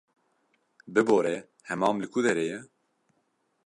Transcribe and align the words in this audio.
Bibore, 0.95 1.35
hemam 1.69 1.95
li 2.01 2.07
ku 2.11 2.19
derê 2.25 2.45
ye? 2.51 2.59